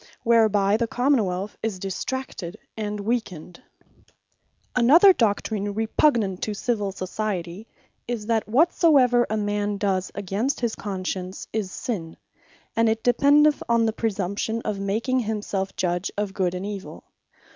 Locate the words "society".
6.91-7.67